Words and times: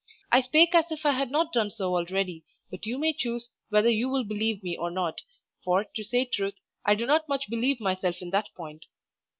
I 0.31 0.41
spake 0.41 0.73
as 0.73 0.85
if 0.89 1.05
I 1.05 1.11
had 1.11 1.29
not 1.29 1.53
done 1.53 1.69
so 1.69 1.93
already; 1.95 2.43
but 2.71 2.87
you 2.87 2.97
may 2.97 3.13
choose 3.13 3.51
whether 3.69 3.87
you 3.87 4.09
will 4.09 4.23
believe 4.23 4.63
me 4.63 4.75
or 4.75 4.89
not, 4.89 5.21
for, 5.63 5.85
to 5.95 6.03
say 6.03 6.25
truth, 6.25 6.55
I 6.83 6.95
do 6.95 7.05
not 7.05 7.29
much 7.29 7.49
believe 7.51 7.79
myself 7.79 8.15
in 8.19 8.31
that 8.31 8.49
point. 8.55 8.87